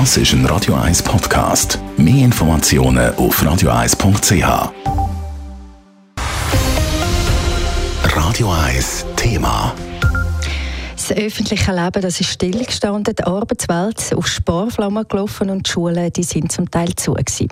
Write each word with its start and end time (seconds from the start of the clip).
Das 0.00 0.16
ist 0.16 0.32
ein 0.32 0.44
Radio 0.46 0.74
1 0.74 1.04
Podcast. 1.04 1.78
Mehr 1.96 2.24
Informationen 2.24 3.14
auf 3.14 3.40
radio1.ch. 3.40 4.72
Radio 8.02 8.52
1 8.52 9.06
Thema. 9.14 9.72
Das 10.96 11.12
öffentliche 11.16 11.70
Leben 11.70 12.02
das 12.02 12.20
ist 12.20 12.28
stillgestanden, 12.28 13.14
die 13.14 13.22
Arbeitswelt 13.22 14.12
auf 14.16 14.26
Sparflammen 14.26 15.06
gelaufen 15.06 15.48
und 15.48 15.68
die 15.68 15.70
Schulen 15.70 16.12
die 16.12 16.24
sind 16.24 16.50
zum 16.50 16.68
Teil 16.68 16.92
zu. 16.96 17.12
Gewesen. 17.12 17.46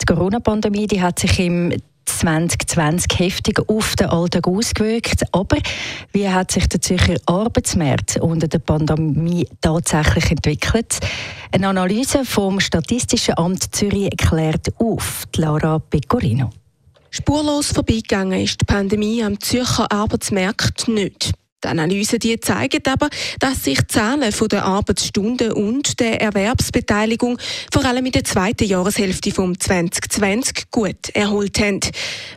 Die 0.00 0.06
Corona-Pandemie 0.06 0.86
hat 1.00 1.18
sich 1.18 1.40
im 1.40 1.72
2020 2.18 3.18
heftig 3.18 3.60
auf 3.68 3.94
den 3.96 4.08
Alltag 4.08 4.46
ausgewirkt. 4.48 5.22
Aber 5.32 5.58
wie 6.12 6.28
hat 6.28 6.50
sich 6.50 6.68
der 6.68 6.80
Zürcher 6.80 7.16
Arbeitsmarkt 7.26 8.16
unter 8.18 8.48
der 8.48 8.58
Pandemie 8.58 9.46
tatsächlich 9.60 10.30
entwickelt? 10.30 10.98
Eine 11.52 11.68
Analyse 11.68 12.24
vom 12.24 12.60
Statistischen 12.60 13.38
Amt 13.38 13.74
Zürich 13.74 14.10
klärt 14.16 14.68
auf. 14.78 15.24
Lara 15.36 15.78
Pecorino. 15.78 16.50
Spurlos 17.10 17.72
vorbeigegangen 17.72 18.40
ist 18.40 18.60
die 18.60 18.66
Pandemie 18.66 19.22
am 19.22 19.40
Zürcher 19.40 19.90
Arbeitsmarkt 19.90 20.88
nicht. 20.88 21.32
Die 21.64 21.68
Analyse 21.68 22.20
die 22.20 22.38
zeigt 22.38 22.86
aber, 22.86 23.08
dass 23.40 23.64
sich 23.64 23.80
die 23.80 23.86
Zahlen 23.88 24.32
der 24.50 24.64
Arbeitsstunden 24.64 25.50
und 25.52 25.98
der 25.98 26.20
Erwerbsbeteiligung 26.20 27.36
vor 27.72 27.84
allem 27.84 28.06
in 28.06 28.12
der 28.12 28.22
zweiten 28.22 28.62
Jahreshälfte 28.64 29.32
vom 29.32 29.58
2020 29.58 30.70
gut 30.70 31.08
erholt 31.14 31.58
haben. 31.58 31.80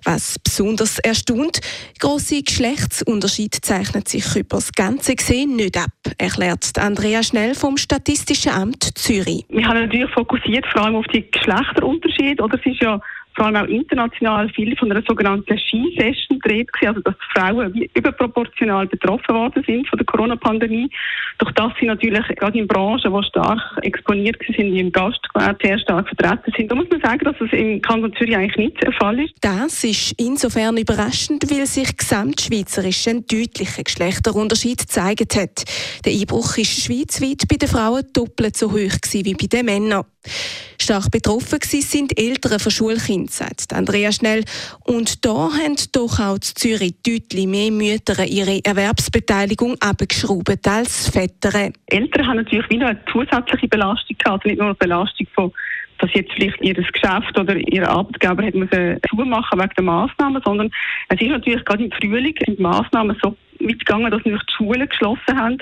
Was 0.06 0.40
besonders 0.40 0.98
erstaunt, 0.98 1.62
grosse 2.00 2.42
Geschlechtsunterschied 2.42 3.54
zeichnet 3.62 4.10
sich 4.10 4.36
über 4.36 4.58
das 4.58 4.72
Ganze 4.72 5.16
gesehen 5.16 5.56
nicht 5.56 5.78
ab, 5.78 5.92
erklärt 6.18 6.80
Andrea 6.80 7.22
Schnell 7.22 7.54
vom 7.54 7.78
Statistischen 7.78 8.54
Amt 8.54 8.98
Zürich. 8.98 9.46
Wir 9.50 9.68
haben 9.68 9.82
natürlich 9.82 10.10
fokussiert 10.12 10.66
vor 10.72 10.86
allem 10.86 10.96
auf 10.96 11.06
die 11.14 11.30
Geschlechterunterschiede, 11.30 12.44
oder 12.44 12.58
es 12.58 12.66
ist 12.66 12.82
ja 12.82 13.00
vor 13.36 13.46
allem 13.46 13.56
auch 13.56 13.68
international 13.68 14.50
viel 14.50 14.76
von 14.76 14.92
einer 14.92 15.04
sogenannten 15.08 15.58
Ski-Session 15.58 16.40
gedreht 16.40 16.70
also 16.86 17.02
dass 17.02 17.16
Frauen 17.34 17.74
überproportional 17.94 18.88
betroffen 18.88 19.36
worden 19.36 19.64
sind 19.66 19.88
von 19.88 19.98
der 19.98 20.06
Corona-Pandemie. 20.06 20.90
Doch 21.38 21.52
das 21.52 21.72
sind 21.80 21.88
natürlich 21.88 22.24
gerade 22.36 22.58
in 22.58 22.68
Branchen, 22.68 23.12
die 23.14 23.28
stark 23.28 23.60
exponiert 23.82 24.38
sind, 24.46 24.74
wie 24.74 24.80
im 24.80 24.92
Gastgewerbe 24.92 25.58
sehr 25.62 25.80
stark 25.80 26.08
vertreten 26.08 26.52
sind. 26.56 26.72
Da 26.72 26.76
muss 26.76 26.90
man 26.90 27.02
sagen, 27.02 27.26
dass 27.26 27.36
das 27.40 27.52
im 27.52 27.82
Kanton 27.82 28.14
Zürich 28.14 28.36
eigentlich 28.36 28.58
nicht 28.58 28.84
der 28.84 28.92
Fall 28.94 29.20
ist. 29.20 29.34
Das 29.42 29.84
ist 29.84 30.14
insofern 30.20 30.78
überraschend, 30.78 31.50
weil 31.50 31.66
sich 31.66 31.96
gesamtschweizerisch 31.96 33.08
ein 33.08 33.26
deutlicher 33.26 33.84
Geschlechterunterschied 33.84 34.80
gezeigt 34.80 35.36
hat. 35.36 35.64
Der 36.06 36.14
Einbruch 36.14 36.58
ist 36.58 36.84
schweizweit 36.84 37.48
bei 37.50 37.58
den 37.58 37.70
Frauen 37.70 38.04
doppelt 38.14 38.58
so 38.58 38.72
hoch 38.72 38.98
wie 39.12 39.34
bei 39.34 39.48
den 39.48 39.66
Männern. 39.66 40.06
Stark 40.92 41.10
betroffen 41.10 41.60
sind 41.64 42.20
Eltern 42.20 42.60
von 42.60 42.70
Schulkindern, 42.70 43.30
sagt 43.30 43.72
Andrea 43.72 44.12
Schnell. 44.12 44.44
Und 44.84 45.24
da 45.26 45.48
haben 45.54 45.78
doch 45.94 46.20
auch 46.20 46.36
in 46.36 46.42
Zürich 46.42 46.96
deutlich 47.02 47.48
mehr 47.48 47.72
Mütter 47.72 48.26
ihre 48.26 48.60
Erwerbsbeteiligung 48.62 49.78
abgeschraubt 49.80 50.68
als 50.68 51.08
Väter. 51.08 51.72
Eltern 51.86 52.28
haben 52.28 52.36
natürlich 52.36 52.70
wieder 52.70 52.88
eine 52.88 53.00
zusätzliche 53.10 53.70
Belastung 53.70 54.18
gehabt, 54.18 54.44
also 54.44 54.50
nicht 54.50 54.58
nur 54.58 54.68
eine 54.68 54.76
Belastung 54.76 55.28
von 55.34 55.54
dass 56.00 56.14
jetzt 56.14 56.34
vielleicht 56.34 56.60
ihr 56.62 56.74
Geschäft 56.74 57.38
oder 57.40 57.56
ihr 57.56 57.88
Arbeitgeber 57.88 58.44
hat 58.44 58.56
müssen 58.56 59.00
zumachen 59.08 59.60
wegen 59.60 59.74
der 59.78 59.84
Massnahmen, 59.84 60.42
sondern 60.44 60.72
es 61.10 61.22
ist 61.22 61.30
natürlich 61.30 61.64
gerade 61.64 61.84
im 61.86 61.92
Frühling 61.92 62.34
die 62.36 62.62
Massnahmen 62.62 63.16
so 63.22 63.38
weit 63.60 63.80
gegangen, 63.80 64.10
dass 64.10 64.26
wir 64.26 64.38
die 64.38 64.54
Schulen 64.58 64.90
geschlossen 64.90 65.38
haben. 65.38 65.58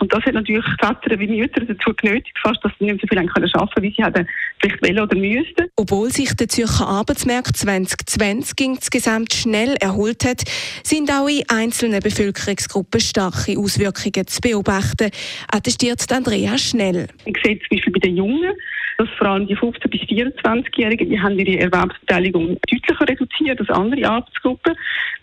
Und 0.00 0.12
das 0.12 0.24
hat 0.24 0.34
natürlich 0.34 0.64
Väter 0.78 1.18
wie 1.18 1.26
Mütter 1.26 1.64
dazu 1.64 1.92
genötigt, 1.94 2.38
fast, 2.40 2.62
dass 2.64 2.72
sie 2.78 2.84
nicht 2.84 3.00
so 3.00 3.06
viel 3.08 3.18
arbeiten 3.18 3.50
können, 3.50 3.82
wie 3.82 3.94
sie 3.96 4.04
hätten 4.04 4.28
vielleicht 4.60 4.82
wollen 4.82 5.00
oder 5.00 5.16
müssten. 5.16 5.66
Obwohl 5.76 6.10
sich 6.10 6.34
der 6.34 6.48
Zürcher 6.48 6.86
Arbeitsmarkt 6.86 7.56
2020 7.56 8.60
insgesamt 8.60 9.32
schnell 9.32 9.76
erholt 9.80 10.24
hat, 10.24 10.42
sind 10.82 11.10
auch 11.10 11.28
in 11.28 11.44
einzelnen 11.48 12.00
Bevölkerungsgruppen 12.00 13.00
starke 13.00 13.58
Auswirkungen 13.58 14.26
zu 14.26 14.40
beobachten, 14.40 15.10
attestiert 15.50 16.10
Andrea 16.12 16.58
Schnell. 16.58 17.08
Ich 17.24 17.36
sehe 17.42 17.58
zum 17.58 17.68
Beispiel 17.76 17.92
bei 17.92 18.00
den 18.00 18.16
Jungen, 18.16 18.52
dass 18.98 19.08
vor 19.16 19.28
allem 19.28 19.46
die 19.46 19.56
15- 19.56 19.88
bis 19.88 20.00
24-Jährigen, 20.02 21.08
die 21.08 21.20
haben 21.20 21.38
ihre 21.38 21.60
Erwerbsbeteiligung 21.60 22.58
deutlicher 22.68 23.08
reduziert 23.08 23.60
als 23.60 23.70
andere 23.70 24.04
Arbeitsgruppen. 24.08 24.74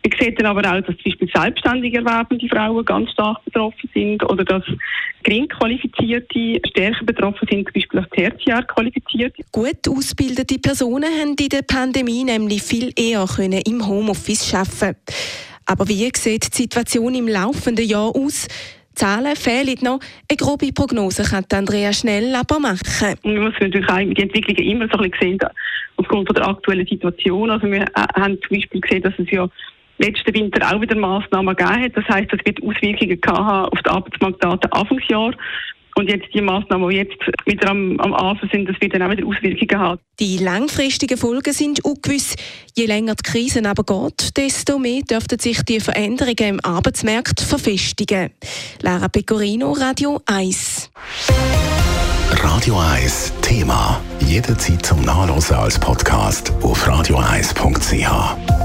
Man 0.03 0.19
sieht 0.19 0.39
dann 0.39 0.45
aber 0.45 0.61
auch, 0.61 0.81
dass 0.81 0.95
zum 0.95 1.03
Beispiel 1.05 1.29
selbstständig 1.33 1.93
erwerbende 1.93 2.47
Frauen 2.47 2.85
ganz 2.85 3.11
stark 3.11 3.43
betroffen 3.43 3.89
sind 3.93 4.23
oder 4.23 4.45
dass 4.45 4.63
gering 5.25 5.47
qualifizierte 5.49 6.61
stärker 6.69 7.03
betroffen 7.03 7.47
sind, 7.49 7.65
zum 7.65 7.73
Beispiel 7.73 7.99
als 7.99 8.09
tertiär 8.11 8.63
qualifizierte. 8.63 9.43
Gut 9.51 9.87
ausgebildete 9.89 10.59
Personen 10.59 11.09
haben 11.19 11.35
in 11.37 11.49
der 11.49 11.63
Pandemie 11.63 12.23
nämlich 12.23 12.63
viel 12.63 12.91
eher 12.95 13.25
können 13.25 13.61
im 13.65 13.85
Homeoffice 13.85 14.53
arbeiten 14.53 14.95
Aber 15.65 15.87
wie 15.89 16.09
sieht 16.15 16.53
die 16.53 16.63
Situation 16.63 17.15
im 17.15 17.27
laufenden 17.27 17.85
Jahr 17.85 18.15
aus? 18.15 18.47
Zahlen 18.93 19.35
fehlen 19.35 19.75
noch. 19.81 19.99
Eine 20.29 20.37
grobe 20.37 20.71
Prognose 20.71 21.23
kann 21.23 21.43
Andrea 21.51 21.91
Schnell 21.91 22.33
aber 22.33 22.59
machen. 22.59 23.17
Wir 23.23 23.41
müssen 23.41 23.57
natürlich 23.59 23.89
auch 23.89 23.97
die 23.97 24.21
Entwicklungen 24.21 24.71
immer 24.71 24.87
so 24.87 24.99
ein 24.99 25.11
bisschen 25.11 25.37
sehen, 25.37 25.49
aufgrund 25.97 26.37
der 26.37 26.47
aktuellen 26.47 26.87
Situation. 26.87 27.49
Also 27.49 27.67
wir 27.69 27.85
haben 28.15 28.37
zum 28.41 28.57
Beispiel 28.57 28.79
gesehen, 28.79 29.01
dass 29.01 29.13
es 29.17 29.29
ja 29.31 29.49
letzten 29.97 30.33
Winter 30.33 30.71
auch 30.71 30.81
wieder 30.81 30.95
Massnahmen 30.95 31.55
gegeben 31.55 31.83
hat. 31.83 31.91
Das 31.95 32.05
heißt, 32.05 32.31
es 32.33 32.45
wird 32.45 32.61
Auswirkungen 32.63 33.19
gehabt 33.19 33.73
auf 33.73 33.79
die 33.81 33.89
Arbeitsmarktdaten 33.89 34.71
Anfangsjahr. 34.71 35.33
Und 35.97 36.09
jetzt 36.09 36.27
die 36.33 36.41
Massnahmen, 36.41 36.89
die 36.89 36.97
jetzt 36.97 37.17
wieder 37.45 37.69
am, 37.69 37.97
am 38.01 38.13
Anfang 38.13 38.49
sind, 38.51 38.67
das 38.67 38.75
wird 38.81 38.93
dann 38.93 39.01
auch 39.01 39.11
wieder 39.11 39.25
Auswirkungen 39.25 39.79
haben. 39.79 39.99
Die 40.19 40.37
langfristigen 40.37 41.17
Folgen 41.17 41.53
sind 41.53 41.85
ungewiss. 41.85 42.35
Je 42.75 42.85
länger 42.85 43.15
die 43.15 43.23
Krise 43.23 43.61
aber 43.65 43.83
geht, 43.83 44.35
desto 44.35 44.77
mehr 44.77 45.01
dürften 45.09 45.39
sich 45.39 45.63
die 45.63 45.79
Veränderungen 45.79 46.35
im 46.55 46.59
Arbeitsmarkt 46.63 47.39
verfestigen. 47.39 48.31
Lara 48.81 49.07
Pecorino, 49.07 49.71
Radio 49.71 50.19
1. 50.25 50.91
Radio 52.43 52.77
1 52.77 53.33
Thema. 53.41 54.01
Jederzeit 54.19 54.85
zum 54.85 55.01
Nachlesen 55.01 55.55
als 55.55 55.79
Podcast 55.79 56.51
auf 56.61 56.85
radio1.ch. 56.85 58.64